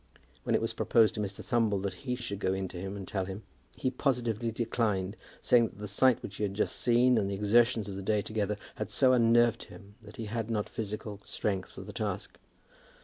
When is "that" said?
1.83-1.93, 5.67-5.77, 10.01-10.15